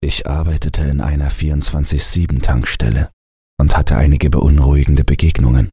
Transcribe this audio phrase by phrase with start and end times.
[0.00, 3.08] Ich arbeitete in einer 24-7-Tankstelle
[3.60, 5.70] und hatte einige beunruhigende Begegnungen.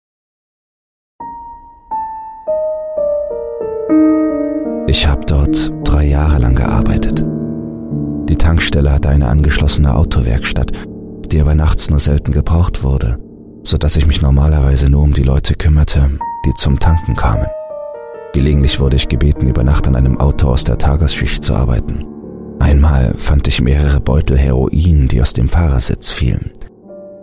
[4.88, 7.24] Ich habe dort drei Jahre lang gearbeitet.
[8.28, 10.72] Die Tankstelle hatte eine angeschlossene Autowerkstatt,
[11.32, 13.20] die aber nachts nur selten gebraucht wurde,
[13.62, 16.18] so dass ich mich normalerweise nur um die Leute kümmerte,
[16.48, 17.46] die zum Tanken kamen.
[18.34, 22.15] Gelegentlich wurde ich gebeten, über Nacht an einem Auto aus der Tagesschicht zu arbeiten.
[22.60, 26.52] Einmal fand ich mehrere Beutel Heroin, die aus dem Fahrersitz fielen.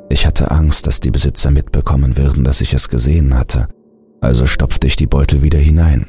[0.09, 3.69] Ich hatte Angst, dass die Besitzer mitbekommen würden, dass ich es gesehen hatte,
[4.21, 6.07] also stopfte ich die Beutel wieder hinein.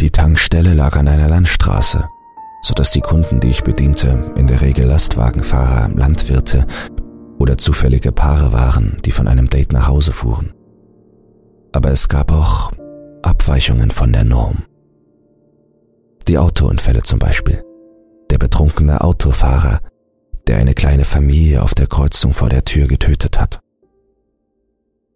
[0.00, 2.04] Die Tankstelle lag an einer Landstraße,
[2.62, 6.66] so dass die Kunden, die ich bediente, in der Regel Lastwagenfahrer, Landwirte
[7.38, 10.52] oder zufällige Paare waren, die von einem Date nach Hause fuhren.
[11.72, 12.72] Aber es gab auch
[13.22, 14.64] Abweichungen von der Norm.
[16.28, 17.62] Die Autounfälle zum Beispiel.
[18.30, 19.80] Der betrunkene Autofahrer,
[20.46, 23.60] der eine kleine Familie auf der Kreuzung vor der Tür getötet hat.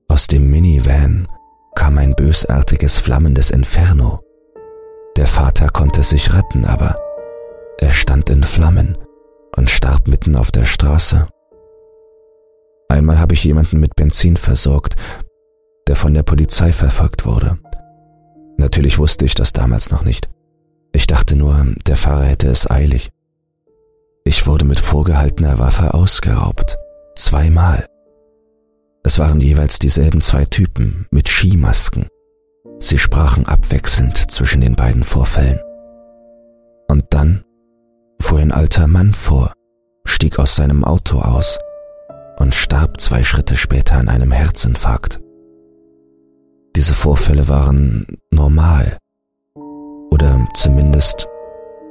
[0.09, 1.29] Aus dem Minivan
[1.75, 4.21] kam ein bösartiges flammendes Inferno.
[5.17, 6.97] Der Vater konnte sich retten, aber
[7.79, 8.99] er stand in Flammen
[9.57, 11.29] und starb mitten auf der Straße.
[12.89, 14.97] Einmal habe ich jemanden mit Benzin versorgt,
[15.87, 17.59] der von der Polizei verfolgt wurde.
[18.57, 20.29] Natürlich wusste ich das damals noch nicht.
[20.93, 23.11] Ich dachte nur, der Fahrer hätte es eilig.
[24.25, 26.77] Ich wurde mit vorgehaltener Waffe ausgeraubt.
[27.17, 27.87] Zweimal.
[29.03, 32.07] Es waren jeweils dieselben zwei Typen mit Skimasken.
[32.81, 35.61] Sie sprachen abwechselnd zwischen den beiden Vorfällen.
[36.89, 37.45] Und dann
[38.21, 39.53] fuhr ein alter Mann vor,
[40.05, 41.59] stieg aus seinem Auto aus
[42.39, 45.21] und starb zwei Schritte später an einem Herzinfarkt.
[46.77, 48.99] Diese Vorfälle waren normal
[50.21, 51.29] oder zumindest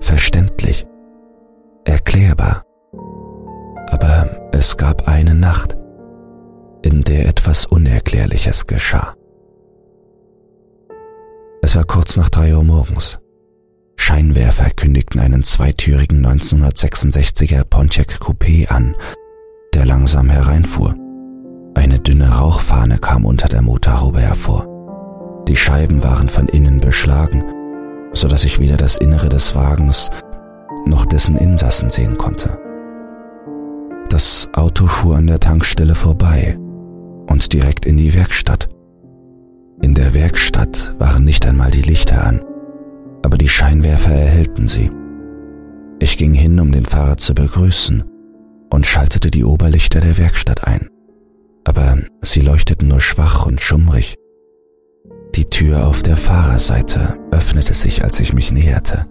[0.02, 0.86] verständlich,
[1.86, 2.64] erklärbar.
[3.88, 5.76] Aber es gab eine Nacht,
[6.84, 9.16] in der etwas Unerklärliches geschah.
[11.62, 13.20] Es war kurz nach drei Uhr morgens.
[13.96, 18.96] Scheinwerfer kündigten einen zweitürigen 1966er Pontiac Coupé an,
[19.74, 20.96] der langsam hereinfuhr.
[21.74, 24.68] Eine dünne Rauchfahne kam unter der Motorhaube hervor.
[25.48, 27.44] Die Scheiben waren von innen beschlagen,
[28.14, 30.10] so dass ich weder das Innere des Wagens
[30.86, 32.60] noch dessen Insassen sehen konnte.
[34.10, 36.58] Das Auto fuhr an der Tankstelle vorbei
[37.28, 38.68] und direkt in die Werkstatt.
[39.82, 42.42] In der Werkstatt waren nicht einmal die Lichter an,
[43.24, 44.90] aber die Scheinwerfer erhellten sie.
[46.00, 48.04] Ich ging hin, um den Fahrer zu begrüßen
[48.72, 50.90] und schaltete die Oberlichter der Werkstatt ein,
[51.66, 54.19] aber sie leuchteten nur schwach und schummrig.
[55.60, 59.08] Die Tür auf der Fahrerseite öffnete sich, als ich mich näherte,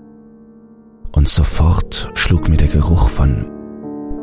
[1.12, 3.50] und sofort schlug mir der Geruch von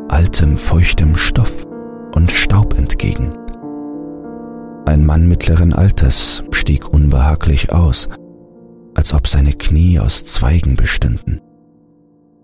[0.09, 1.67] altem, feuchtem Stoff
[2.15, 3.37] und Staub entgegen.
[4.87, 8.09] Ein Mann mittleren Alters stieg unbehaglich aus,
[8.95, 11.41] als ob seine Knie aus Zweigen bestünden.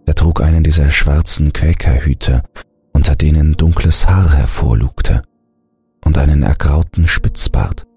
[0.06, 2.44] Er trug einen dieser schwarzen Quäkerhüte
[2.94, 5.24] unter denen dunkles Haar hervorlugte,
[6.06, 7.88] und einen ergrauten Spitzbart.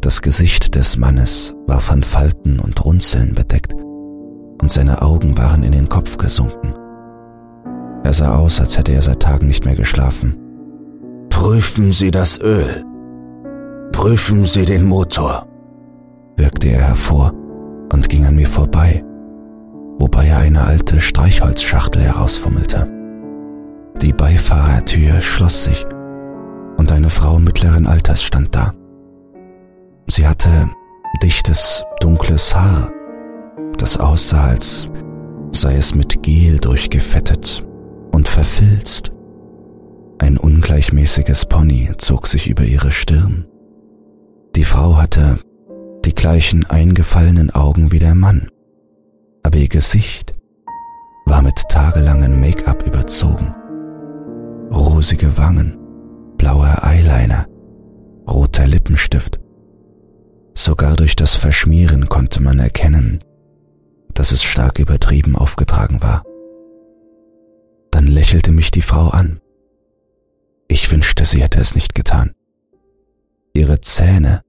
[0.00, 5.72] Das Gesicht des Mannes war von Falten und Runzeln bedeckt, und seine Augen waren in
[5.72, 6.72] den Kopf gesunken.
[8.02, 10.36] Er sah aus, als hätte er seit Tagen nicht mehr geschlafen.
[11.28, 12.82] Prüfen Sie das Öl.
[13.92, 15.46] Prüfen Sie den Motor,
[16.38, 17.34] wirkte er hervor
[17.92, 19.04] und ging an mir vorbei,
[19.98, 22.88] wobei er eine alte Streichholzschachtel herausfummelte.
[24.00, 25.84] Die Beifahrertür schloss sich
[26.78, 28.72] und eine Frau mittleren Alters stand da.
[30.06, 30.70] Sie hatte
[31.22, 32.90] dichtes, dunkles Haar,
[33.78, 34.90] das aussah, als
[35.52, 37.66] sei es mit Gel durchgefettet
[38.12, 39.10] und verfilzt.
[40.18, 43.46] Ein ungleichmäßiges Pony zog sich über ihre Stirn.
[44.56, 45.38] Die Frau hatte
[46.04, 48.48] die gleichen eingefallenen Augen wie der Mann,
[49.42, 50.34] aber ihr Gesicht
[51.26, 53.52] war mit tagelangem Make-up überzogen
[54.72, 55.78] rosige Wangen,
[56.36, 57.46] blauer Eyeliner,
[58.28, 59.40] roter Lippenstift.
[60.54, 63.18] Sogar durch das Verschmieren konnte man erkennen,
[64.14, 66.24] dass es stark übertrieben aufgetragen war.
[67.90, 69.40] Dann lächelte mich die Frau an.
[70.68, 72.32] Ich wünschte, sie hätte es nicht getan.
[73.52, 74.42] Ihre Zähne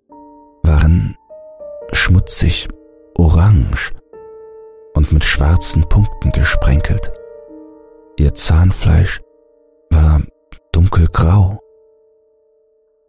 [0.63, 1.15] waren
[1.91, 2.67] schmutzig,
[3.15, 3.93] orange
[4.93, 7.11] und mit schwarzen Punkten gesprenkelt.
[8.17, 9.19] Ihr Zahnfleisch
[9.89, 10.21] war
[10.71, 11.59] dunkelgrau.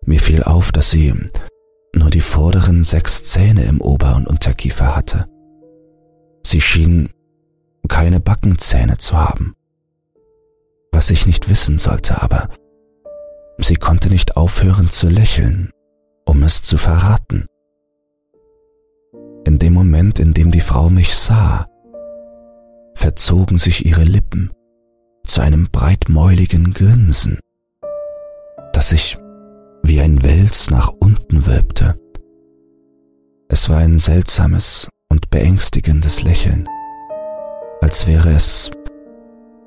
[0.05, 1.13] Mir fiel auf, dass sie
[2.13, 5.27] die vorderen sechs Zähne im Ober- und Unterkiefer hatte.
[6.45, 7.09] Sie schien
[7.89, 9.55] keine Backenzähne zu haben.
[11.11, 12.49] ich nicht wissen sollte, aber
[13.59, 15.71] sie konnte nicht aufhören zu lächeln,
[16.25, 17.47] um es zu verraten.
[19.45, 21.67] In dem Moment, in dem die Frau mich sah,
[22.95, 24.53] verzogen sich ihre Lippen
[25.27, 27.41] zu einem breitmäuligen Grinsen,
[28.73, 29.19] das sich
[29.83, 32.02] wie ein Wels nach unten wölbte.
[33.53, 36.67] Es war ein seltsames und beängstigendes Lächeln,
[37.83, 38.71] als wäre es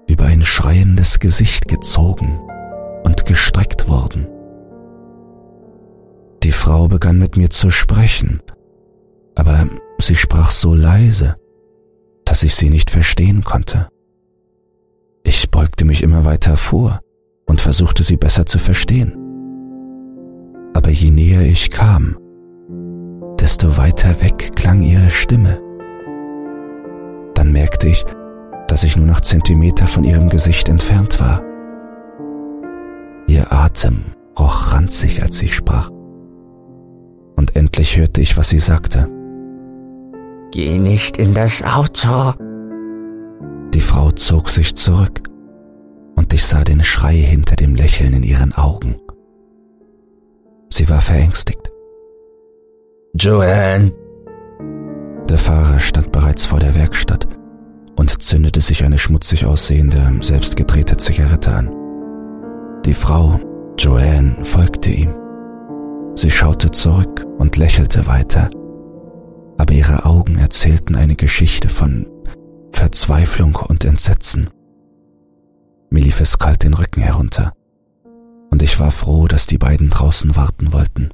[0.08, 2.42] über ein schreiendes Gesicht gezogen
[3.04, 4.28] und gestreckt worden.
[6.42, 8.42] Die Frau begann mit mir zu sprechen,
[9.36, 9.68] aber
[10.00, 11.36] sie sprach so leise,
[12.26, 13.88] dass ich sie nicht verstehen konnte.
[15.24, 17.02] Ich beugte mich immer weiter vor
[17.46, 19.16] und versuchte sie besser zu verstehen.
[20.74, 22.18] Aber je näher ich kam,
[23.46, 25.62] desto weiter weg klang ihre Stimme.
[27.36, 28.04] Dann merkte ich,
[28.68, 31.44] dass ich nur noch Zentimeter von ihrem Gesicht entfernt war.
[33.28, 33.98] Ihr Atem
[34.40, 35.92] roch ranzig, als sie sprach.
[37.36, 39.08] Und endlich hörte ich, was sie sagte.
[40.50, 42.34] Geh nicht in das Auto.
[43.76, 45.22] Die Frau zog sich zurück
[46.16, 48.96] und ich sah den Schrei hinter dem Lächeln in ihren Augen.
[50.72, 51.65] Sie war verängstigt.
[53.18, 53.94] Joanne!
[55.30, 57.26] Der Fahrer stand bereits vor der Werkstatt
[57.96, 61.72] und zündete sich eine schmutzig aussehende, selbstgedrehte Zigarette an.
[62.84, 63.40] Die Frau,
[63.78, 65.16] Joanne, folgte ihm.
[66.16, 68.50] Sie schaute zurück und lächelte weiter,
[69.58, 72.08] aber ihre Augen erzählten eine Geschichte von
[72.74, 74.50] Verzweiflung und Entsetzen.
[75.90, 77.54] Mir lief es kalt den Rücken herunter,
[78.52, 81.10] und ich war froh, dass die beiden draußen warten wollten.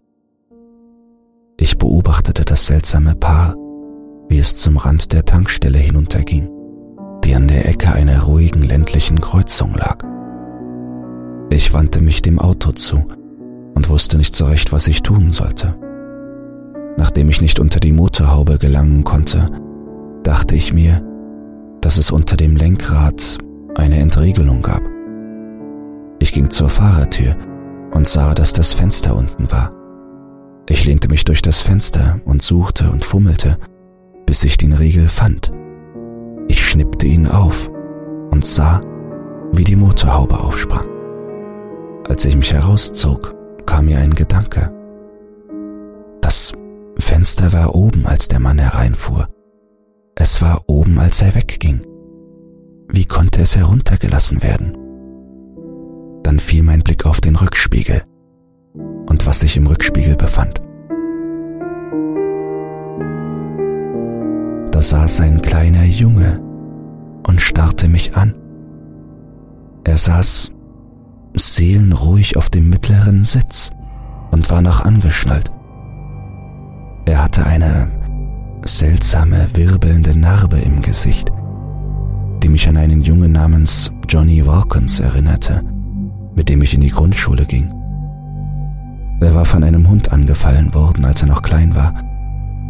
[1.62, 3.56] Ich beobachtete das seltsame Paar,
[4.30, 6.50] wie es zum Rand der Tankstelle hinunterging,
[7.24, 10.04] die an der Ecke einer ruhigen ländlichen Kreuzung lag.
[11.52, 13.06] Ich wandte mich dem Auto zu
[13.76, 15.76] und wusste nicht so recht, was ich tun sollte.
[16.98, 19.52] Nachdem ich nicht unter die Motorhaube gelangen konnte,
[20.24, 21.06] dachte ich mir,
[21.80, 23.38] dass es unter dem Lenkrad
[23.76, 24.82] eine Entriegelung gab.
[26.18, 27.36] Ich ging zur Fahrertür
[27.92, 29.72] und sah, dass das Fenster unten war.
[30.68, 33.58] Ich lehnte mich durch das Fenster und suchte und fummelte,
[34.26, 35.52] bis ich den Riegel fand.
[36.48, 37.70] Ich schnippte ihn auf
[38.32, 38.82] und sah,
[39.52, 40.88] wie die Motorhaube aufsprang.
[42.08, 43.36] Als ich mich herauszog,
[43.66, 44.72] kam mir ein Gedanke.
[46.22, 46.54] Das
[46.98, 49.28] Fenster war oben, als der Mann hereinfuhr.
[50.16, 51.82] Es war oben, als er wegging.
[52.88, 54.78] Wie konnte es heruntergelassen werden?
[56.24, 58.04] Dann fiel mein Blick auf den Rückspiegel
[59.12, 60.60] und was sich im Rückspiegel befand.
[64.72, 66.42] Da saß ein kleiner Junge
[67.28, 68.34] und starrte mich an.
[69.84, 70.52] Er saß
[71.36, 73.72] seelenruhig auf dem mittleren Sitz
[74.32, 75.52] und war noch angeschnallt.
[77.06, 77.88] Er hatte eine
[78.64, 81.32] seltsame, wirbelnde Narbe im Gesicht
[82.44, 85.62] die mich an einen Jungen namens Johnny Walkins erinnerte,
[86.34, 87.70] mit dem ich in die Grundschule ging.
[89.22, 91.94] Er war von einem Hund angefallen worden, als er noch klein war,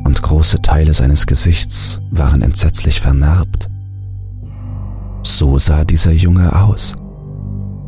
[0.03, 3.69] und große Teile seines Gesichts waren entsetzlich vernarbt.
[5.23, 6.93] So sah dieser Junge aus,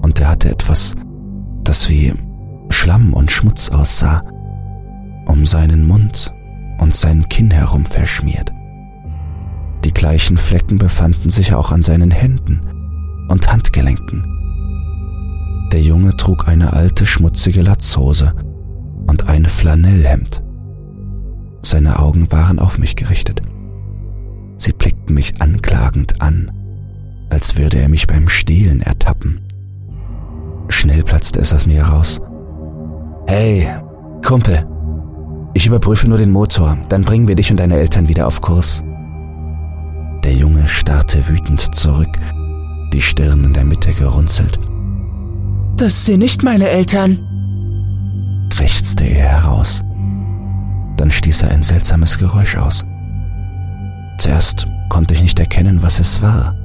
[0.02, 0.96] und er hatte etwas,
[1.66, 2.14] das wie
[2.70, 4.24] Schlamm und Schmutz aussah,
[5.26, 6.32] um seinen Mund
[6.80, 8.54] und sein Kinn herum verschmiert.
[9.84, 12.62] Die gleichen Flecken befanden sich auch an seinen Händen
[13.28, 14.24] und Handgelenken.
[15.74, 18.34] Der Junge trug eine alte schmutzige Latzhose
[19.14, 20.42] und ein Flanellhemd.
[21.62, 23.44] Seine Augen waren auf mich gerichtet.
[24.58, 26.52] Sie blickten mich anklagend an,
[27.30, 29.42] als würde er mich beim Stehlen ertappen.
[30.68, 32.20] Schnell platzte es aus mir heraus.
[33.28, 33.68] Hey,
[34.26, 34.66] Kumpel,
[35.54, 38.84] ich überprüfe nur den Motor, dann bringen wir dich und deine Eltern wieder auf Kurs.
[40.24, 42.18] Der Junge starrte wütend zurück,
[42.92, 44.58] die Stirn in der Mitte gerunzelt.
[45.78, 47.33] Das sind nicht meine Eltern,
[48.94, 49.84] krächzte er heraus.
[50.98, 52.86] Dann stieß er ein seltsames Geräusch aus.
[54.18, 56.56] Zuerst konnte ich nicht erkennen, was es war,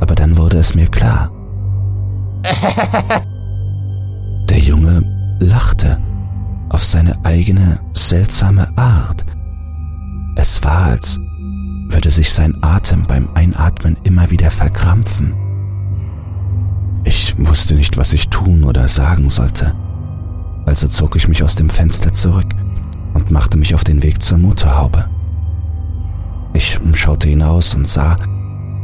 [0.00, 1.30] aber dann wurde es mir klar.
[4.50, 5.04] Der Junge
[5.38, 5.98] lachte
[6.68, 9.24] auf seine eigene seltsame Art.
[10.36, 11.18] Es war, als
[11.88, 15.32] würde sich sein Atem beim Einatmen immer wieder verkrampfen.
[17.04, 19.74] Ich wusste nicht, was ich tun oder sagen sollte.
[20.66, 22.46] Also zog ich mich aus dem Fenster zurück
[23.14, 25.08] und machte mich auf den Weg zur Motorhaube.
[26.52, 28.16] Ich schaute hinaus und sah,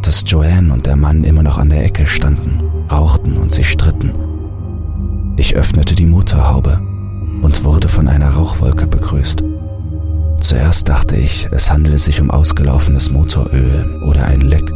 [0.03, 2.61] dass Joanne und der Mann immer noch an der Ecke standen,
[2.91, 4.13] rauchten und sich stritten.
[5.37, 6.81] Ich öffnete die Motorhaube
[7.43, 9.43] und wurde von einer Rauchwolke begrüßt.
[10.41, 14.71] Zuerst dachte ich, es handele sich um ausgelaufenes Motoröl oder ein Leck.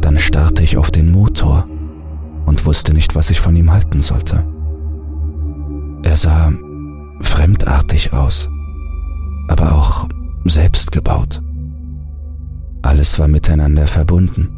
[0.00, 1.66] Dann starrte ich auf den Motor
[2.46, 4.44] und wusste nicht, was ich von ihm halten sollte.
[6.14, 6.52] Er sah
[7.22, 8.48] fremdartig aus,
[9.48, 10.06] aber auch
[10.44, 11.42] selbst gebaut.
[12.82, 14.54] Alles war miteinander verbunden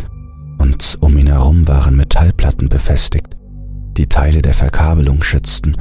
[0.58, 3.38] und um ihn herum waren Metallplatten befestigt,
[3.96, 5.78] die Teile der Verkabelung schützten,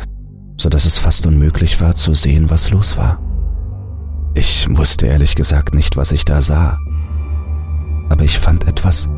[0.55, 3.19] so dass es fast unmöglich war zu sehen, was los war.
[4.33, 6.79] Ich wusste ehrlich gesagt nicht, was ich da sah,
[8.07, 9.09] aber ich fand etwas,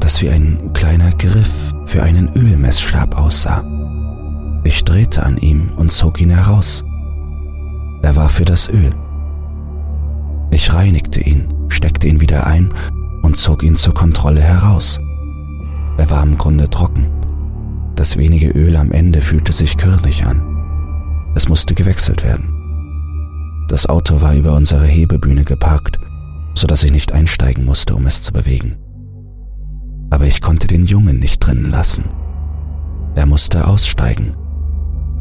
[0.00, 3.79] das wie ein kleiner Griff für einen Ölmessstab aussah.
[4.64, 6.84] Ich drehte an ihm und zog ihn heraus.
[8.02, 8.92] Er war für das Öl.
[10.50, 12.72] Ich reinigte ihn, steckte ihn wieder ein
[13.22, 14.98] und zog ihn zur Kontrolle heraus.
[15.96, 17.06] Er war im Grunde trocken.
[17.94, 20.42] Das wenige Öl am Ende fühlte sich körnig an.
[21.34, 22.46] Es musste gewechselt werden.
[23.68, 25.98] Das Auto war über unsere Hebebühne geparkt,
[26.54, 28.76] so dass ich nicht einsteigen musste, um es zu bewegen.
[30.10, 32.04] Aber ich konnte den Jungen nicht drinnen lassen.
[33.14, 34.32] Er musste aussteigen.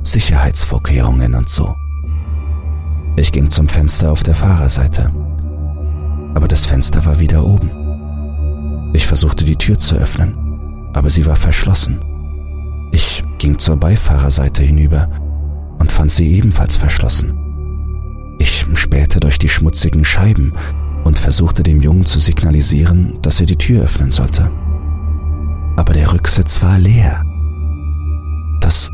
[0.09, 1.75] Sicherheitsvorkehrungen und so.
[3.15, 5.11] Ich ging zum Fenster auf der Fahrerseite.
[6.33, 8.91] Aber das Fenster war wieder oben.
[8.93, 11.99] Ich versuchte die Tür zu öffnen, aber sie war verschlossen.
[12.91, 15.09] Ich ging zur Beifahrerseite hinüber
[15.79, 17.35] und fand sie ebenfalls verschlossen.
[18.39, 20.53] Ich spähte durch die schmutzigen Scheiben
[21.03, 24.49] und versuchte dem Jungen zu signalisieren, dass er die Tür öffnen sollte.
[25.75, 27.23] Aber der Rücksitz war leer.
[28.61, 28.89] Das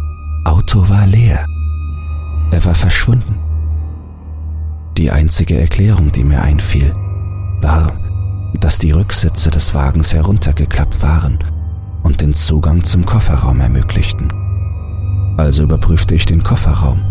[0.46, 1.44] Auto war leer.
[2.52, 3.36] Er war verschwunden.
[4.96, 6.94] Die einzige Erklärung, die mir einfiel,
[7.62, 7.94] war,
[8.60, 11.40] dass die Rücksitze des Wagens heruntergeklappt waren
[12.04, 14.32] und den Zugang zum Kofferraum ermöglichten.
[15.36, 17.02] Also überprüfte ich den Kofferraum,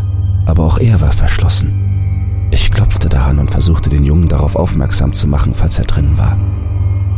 [0.46, 2.48] aber auch er war verschlossen.
[2.52, 6.38] Ich klopfte daran und versuchte den Jungen darauf aufmerksam zu machen, falls er drin war.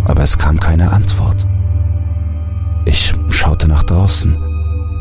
[0.06, 1.46] Aber es kam keine Antwort.
[2.86, 4.45] Ich schaute nach draußen,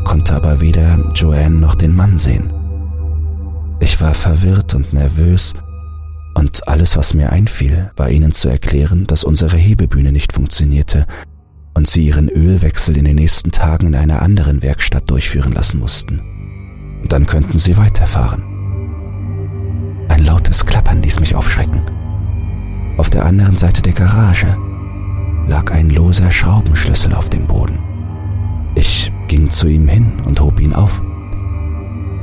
[0.06, 2.52] konnte aber weder Joanne noch den Mann sehen.
[3.80, 5.52] Ich war verwirrt und nervös,
[6.34, 11.06] und alles, was mir einfiel, war ihnen zu erklären, dass unsere Hebebühne nicht funktionierte
[11.74, 16.20] und sie ihren Ölwechsel in den nächsten Tagen in einer anderen Werkstatt durchführen lassen mussten.
[17.08, 18.42] Dann könnten sie weiterfahren.
[20.08, 21.80] Ein lautes Klappern ließ mich aufschrecken.
[22.96, 24.56] Auf der anderen Seite der Garage
[25.48, 27.85] lag ein loser Schraubenschlüssel auf dem Boden.
[28.76, 31.00] Ich ging zu ihm hin und hob ihn auf.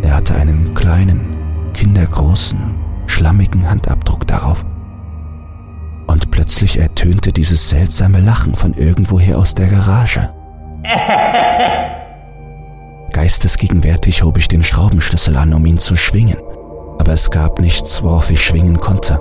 [0.04, 1.36] Er hatte einen kleinen,
[1.74, 2.60] kindergroßen,
[3.08, 4.64] schlammigen Handabdruck darauf
[6.08, 10.30] und plötzlich ertönte dieses seltsame Lachen von irgendwoher aus der Garage.
[13.12, 16.38] Geistesgegenwärtig hob ich den Schraubenschlüssel an, um ihn zu schwingen,
[17.00, 19.20] aber es gab nichts, worauf ich schwingen konnte.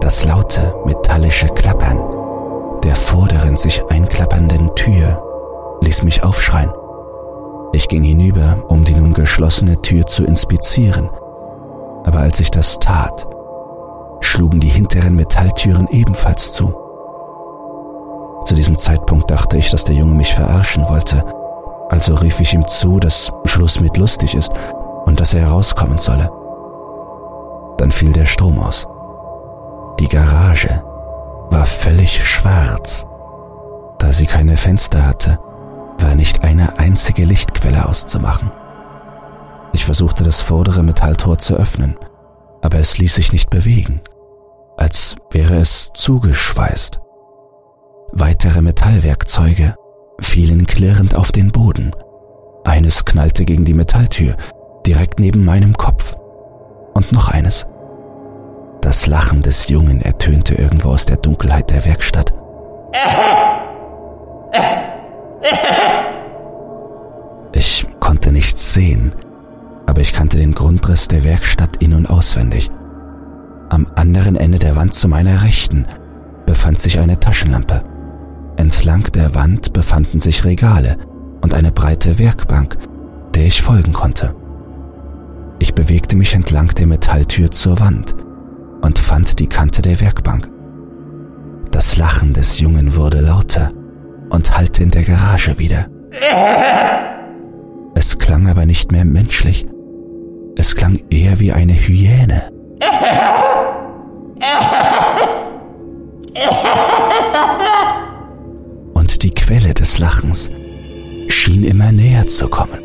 [0.00, 1.98] Das laute, metallische Klappern
[2.82, 5.21] der vorderen sich einklappernden Tür
[5.82, 6.72] ließ mich aufschreien.
[7.72, 11.10] Ich ging hinüber, um die nun geschlossene Tür zu inspizieren,
[12.04, 13.26] aber als ich das tat,
[14.20, 16.74] schlugen die hinteren Metalltüren ebenfalls zu.
[18.44, 21.24] Zu diesem Zeitpunkt dachte ich, dass der Junge mich verarschen wollte,
[21.88, 24.52] also rief ich ihm zu, dass Schluss mit lustig ist
[25.04, 26.30] und dass er herauskommen solle.
[27.78, 28.86] Dann fiel der Strom aus.
[30.00, 30.82] Die Garage
[31.50, 33.06] war völlig schwarz.
[33.98, 35.38] Da sie keine Fenster hatte,
[36.02, 38.50] war nicht eine einzige Lichtquelle auszumachen.
[39.72, 41.96] Ich versuchte das vordere Metalltor zu öffnen,
[42.60, 44.00] aber es ließ sich nicht bewegen
[44.76, 47.00] als wäre es zugeschweißt.
[48.12, 49.74] Weitere Metallwerkzeuge
[50.20, 51.92] fielen klirrend auf den Boden.
[52.64, 54.36] Eines knallte gegen die Metalltür,
[54.86, 56.14] direkt neben meinem Kopf.
[56.94, 57.66] Und noch eines.
[58.80, 62.34] Das Lachen des Jungen ertönte irgendwo aus der Dunkelheit der Werkstatt.
[67.54, 69.12] Ich konnte nichts sehen,
[69.86, 72.70] aber ich kannte den Grundriss der Werkstatt in und auswendig.
[73.68, 75.86] Am anderen Ende der Wand zu meiner Rechten
[76.46, 77.84] befand sich eine Taschenlampe.
[78.56, 80.96] Entlang der Wand befanden sich Regale
[81.42, 82.78] und eine breite Werkbank,
[83.34, 84.34] der ich folgen konnte.
[85.58, 88.16] Ich bewegte mich entlang der Metalltür zur Wand
[88.80, 90.50] und fand die Kante der Werkbank.
[91.70, 93.72] Das Lachen des Jungen wurde lauter
[94.32, 95.88] und hallte in der Garage wieder.
[97.94, 99.66] Es klang aber nicht mehr menschlich.
[100.56, 102.50] Es klang eher wie eine Hyäne.
[108.94, 110.50] Und die Quelle des Lachens
[111.28, 112.80] schien immer näher zu kommen.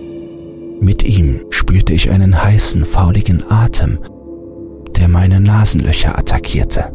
[0.81, 3.99] Mit ihm spürte ich einen heißen, fauligen Atem,
[4.97, 6.91] der meine Nasenlöcher attackierte.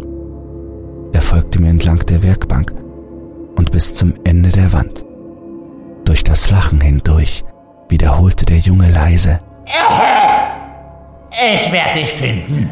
[1.13, 2.73] Er folgte mir entlang der Werkbank
[3.57, 5.05] und bis zum Ende der Wand.
[6.05, 7.45] Durch das Lachen hindurch
[7.89, 9.41] wiederholte der Junge leise.
[11.35, 12.69] Ich werde dich finden.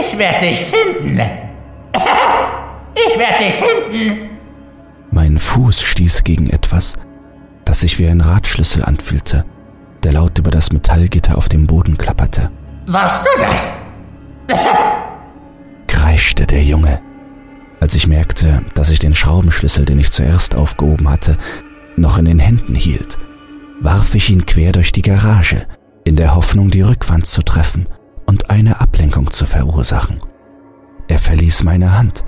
[0.00, 1.20] Ich werde dich finden.
[2.94, 4.30] Ich werde dich finden.
[5.10, 6.96] Mein Fuß stieß gegen etwas,
[7.64, 9.44] das sich wie ein Radschlüssel anfühlte,
[10.02, 12.50] der laut über das Metallgitter auf dem Boden klapperte.
[12.86, 13.70] Warst du das?
[15.86, 17.00] kreischte der Junge,
[17.82, 21.36] als ich merkte, dass ich den Schraubenschlüssel, den ich zuerst aufgehoben hatte,
[21.96, 23.18] noch in den Händen hielt,
[23.80, 25.66] warf ich ihn quer durch die Garage,
[26.04, 27.88] in der Hoffnung, die Rückwand zu treffen
[28.24, 30.20] und eine Ablenkung zu verursachen.
[31.08, 32.24] Er verließ meine Hand,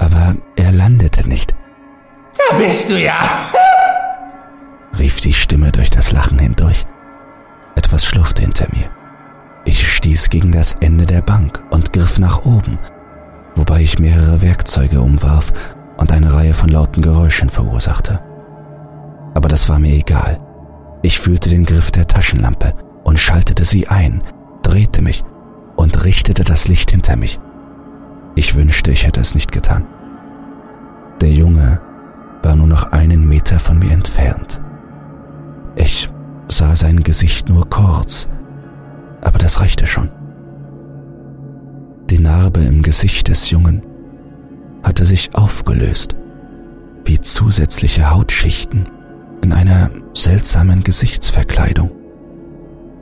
[0.00, 1.54] aber er landete nicht.
[2.50, 3.20] Da bist du ja.
[4.98, 6.84] rief die Stimme durch das Lachen hindurch.
[7.76, 8.90] Etwas schlurfte hinter mir.
[9.64, 12.76] Ich stieß gegen das Ende der Bank und griff nach oben,
[13.58, 15.52] wobei ich mehrere Werkzeuge umwarf
[15.96, 18.20] und eine Reihe von lauten Geräuschen verursachte.
[19.34, 20.38] Aber das war mir egal.
[21.02, 22.74] Ich fühlte den Griff der Taschenlampe
[23.04, 24.22] und schaltete sie ein,
[24.62, 25.24] drehte mich
[25.76, 27.38] und richtete das Licht hinter mich.
[28.34, 29.84] Ich wünschte, ich hätte es nicht getan.
[31.20, 31.80] Der Junge
[32.42, 34.60] war nur noch einen Meter von mir entfernt.
[35.74, 36.08] Ich
[36.48, 38.28] sah sein Gesicht nur kurz,
[39.20, 40.10] aber das reichte schon.
[42.10, 43.82] Die Narbe im Gesicht des Jungen
[44.82, 46.16] hatte sich aufgelöst,
[47.04, 48.88] wie zusätzliche Hautschichten
[49.42, 51.90] in einer seltsamen Gesichtsverkleidung.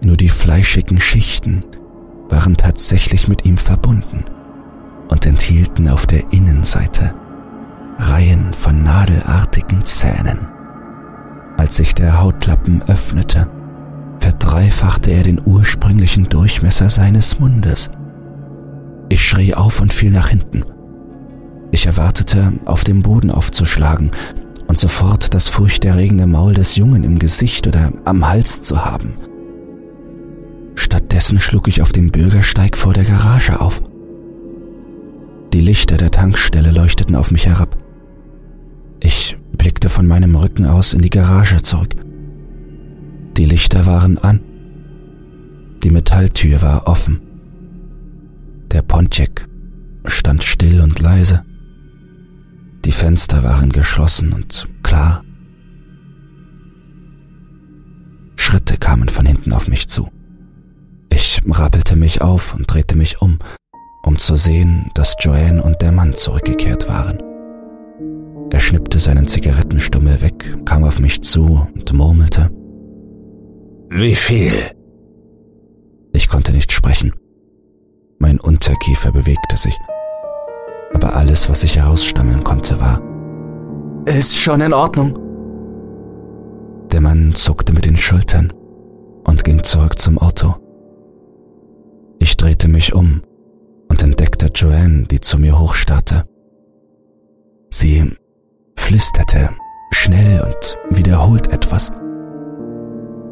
[0.03, 1.63] Nur die fleischigen Schichten
[2.29, 4.25] waren tatsächlich mit ihm verbunden
[5.09, 7.15] und enthielten auf der Innenseite
[7.99, 10.49] Reihen von nadelartigen Zähnen.
[11.57, 13.49] Als sich der Hautlappen öffnete,
[14.19, 17.89] verdreifachte er den ursprünglichen Durchmesser seines Mundes.
[19.09, 20.65] Ich schrie auf und fiel nach hinten.
[21.71, 24.11] Ich erwartete, auf dem Boden aufzuschlagen
[24.67, 29.15] und sofort das furchterregende Maul des Jungen im Gesicht oder am Hals zu haben.
[30.75, 33.81] Stattdessen schlug ich auf dem Bürgersteig vor der Garage auf.
[35.53, 37.77] Die Lichter der Tankstelle leuchteten auf mich herab.
[39.01, 41.95] Ich blickte von meinem Rücken aus in die Garage zurück.
[43.37, 44.41] Die Lichter waren an.
[45.83, 47.26] Die Metalltür war offen.
[48.73, 49.49] Der Pontiac
[50.05, 51.45] stand still und leise.
[52.85, 55.25] Die Fenster waren geschlossen und klar.
[58.37, 60.09] Schritte kamen von hinten auf mich zu.
[61.11, 63.39] Ich rappelte mich auf und drehte mich um,
[64.05, 67.19] um zu sehen, dass Joanne und der Mann zurückgekehrt waren.
[68.51, 72.51] Er schnippte seinen Zigarettenstummel weg, kam auf mich zu und murmelte.
[73.91, 74.53] Wie viel?
[76.13, 77.13] Ich konnte nicht sprechen.
[78.27, 79.79] Mein Unterkiefer bewegte sich.
[80.93, 83.01] Aber alles, was ich herausstammeln konnte, war.
[84.05, 85.17] Ist schon in Ordnung.
[86.91, 88.53] Der Mann zuckte mit den Schultern
[89.23, 90.57] und ging zurück zum Auto.
[92.19, 93.23] Ich drehte mich um
[93.89, 96.25] und entdeckte Joanne, die zu mir hochstarrte.
[97.71, 98.11] Sie
[98.75, 99.51] flüsterte
[99.93, 101.93] schnell und wiederholt etwas.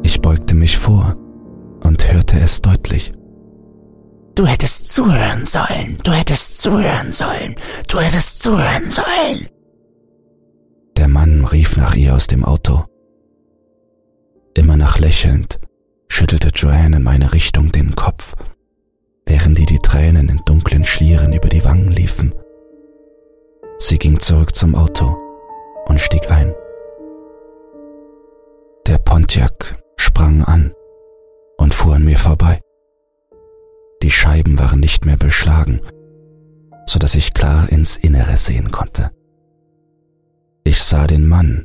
[0.03, 1.17] Ich beugte mich vor
[1.83, 3.11] und hörte es deutlich.
[4.35, 7.55] Du hättest zuhören sollen, du hättest zuhören sollen,
[7.87, 9.47] du hättest zuhören sollen.
[10.97, 12.83] Der Mann rief nach ihr aus dem Auto.
[14.53, 15.59] Immer noch lächelnd
[16.09, 18.35] schüttelte Joanne in meine Richtung den Kopf,
[19.25, 22.33] während ihr die Tränen in dunklen Schlieren über die Wangen liefen.
[23.79, 25.15] Sie ging zurück zum Auto
[25.85, 26.53] und stieg ein.
[28.87, 30.73] Der Pontiac sprang an
[31.57, 32.61] und fuhr an mir vorbei.
[34.01, 35.81] Die Scheiben waren nicht mehr beschlagen,
[36.85, 39.11] so dass ich klar ins Innere sehen konnte.
[40.63, 41.63] Ich sah den Mann,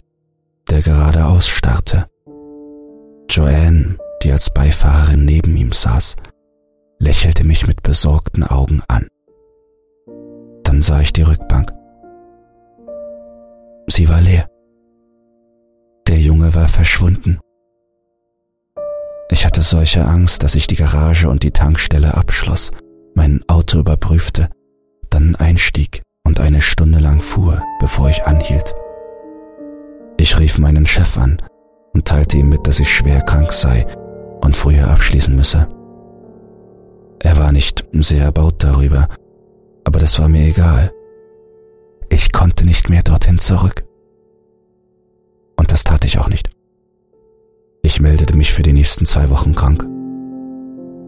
[0.69, 2.07] der geradeaus starrte.
[3.29, 6.17] Joanne, die als Beifahrerin neben ihm saß,
[6.99, 9.09] lächelte mich mit besorgten Augen an.
[10.65, 11.73] Dann sah ich die Rückbank.
[13.87, 14.49] Sie war leer.
[16.07, 17.41] Der Junge war verschwunden.
[19.33, 22.73] Ich hatte solche Angst, dass ich die Garage und die Tankstelle abschloss,
[23.15, 24.51] mein Auto überprüfte,
[25.09, 28.75] dann einstieg und eine Stunde lang fuhr, bevor ich anhielt.
[30.17, 31.39] Ich rief meinen Chef an
[31.95, 33.87] und teilte ihm mit, dass ich schwer krank sei
[34.41, 35.69] und früher abschließen müsse.
[37.21, 39.09] Er war nicht sehr erbaut darüber,
[39.85, 40.91] aber das war mir egal.
[42.09, 43.85] Ich konnte nicht mehr dorthin zurück.
[45.57, 46.29] Und das tat ich auch.
[46.29, 46.51] nicht.
[48.01, 49.87] Ich meldete mich für die nächsten zwei Wochen krank.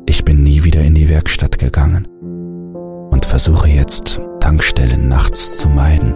[0.05, 2.07] Ich bin nie wieder in die Werkstatt gegangen
[3.11, 6.13] und versuche jetzt, Tankstellen nachts zu meiden.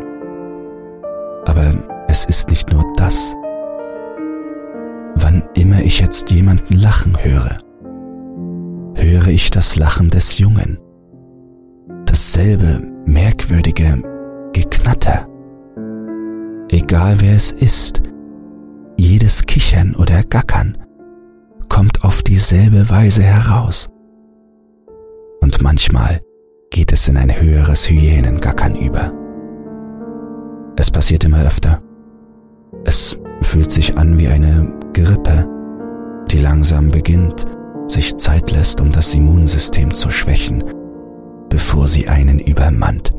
[1.47, 1.73] Aber
[2.09, 3.35] es ist nicht nur das.
[5.15, 7.57] Wann immer ich jetzt jemanden lachen höre,
[8.97, 10.77] höre ich das Lachen des Jungen.
[12.05, 14.03] Dasselbe merkwürdige
[14.53, 15.27] Geknatter.
[16.69, 18.03] Egal wer es ist,
[18.97, 20.79] jedes Kichern oder Gackern
[21.69, 23.89] kommt auf dieselbe Weise heraus.
[25.41, 26.21] Und manchmal
[26.71, 29.13] geht es in ein höheres Hyänengackern über.
[30.77, 31.83] Es passiert immer öfter.
[32.85, 35.49] Es fühlt sich an wie eine Grippe,
[36.31, 37.45] die langsam beginnt,
[37.89, 40.65] sich Zeit lässt, um das Immunsystem zu schwächen,
[41.49, 43.13] bevor sie einen übermannt.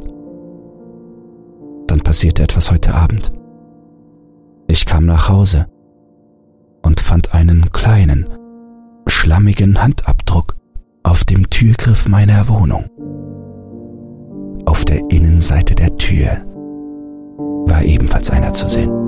[1.88, 3.32] Dann passierte etwas heute Abend.
[4.68, 5.68] Ich kam nach Hause
[6.84, 8.28] und fand einen kleinen,
[9.08, 10.58] schlammigen Handabdruck
[11.04, 12.86] auf dem Türgriff meiner Wohnung.
[14.66, 16.46] Auf der Innenseite der Tür
[17.66, 19.07] war ebenfalls einer zu sehen.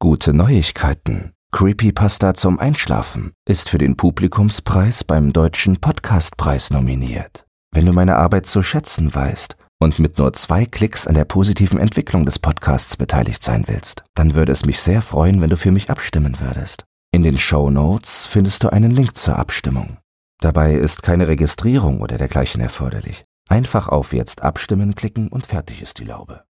[0.00, 1.32] Gute Neuigkeiten.
[1.52, 7.46] Creepypasta zum Einschlafen ist für den Publikumspreis beim Deutschen Podcastpreis nominiert.
[7.72, 11.78] Wenn du meine Arbeit zu schätzen weißt und mit nur zwei Klicks an der positiven
[11.78, 15.72] Entwicklung des Podcasts beteiligt sein willst, dann würde es mich sehr freuen, wenn du für
[15.72, 16.84] mich abstimmen würdest.
[17.12, 19.98] In den Show Notes findest du einen Link zur Abstimmung.
[20.40, 23.24] Dabei ist keine Registrierung oder dergleichen erforderlich.
[23.48, 26.44] Einfach auf Jetzt abstimmen klicken und fertig ist die Laube.